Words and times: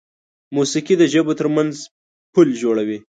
موسیقي 0.55 0.95
د 0.97 1.03
ژبو 1.13 1.31
تر 1.39 1.47
منځ 1.55 1.73
پل 2.33 2.47
جوړوي. 2.61 2.97